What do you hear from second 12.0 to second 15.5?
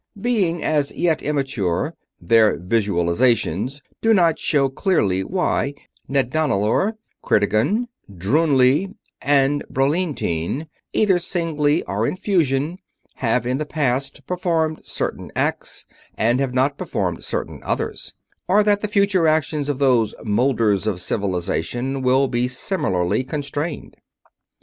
in fusion, have in the past performed certain